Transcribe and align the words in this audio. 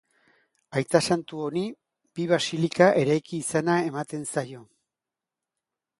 Aita 0.79 1.01
santu 1.07 1.41
honi, 1.47 1.65
bi 2.19 2.25
basilika 2.33 2.89
eraiki 3.05 3.43
izana 3.45 3.79
ematen 3.93 4.29
zaio. 4.35 4.67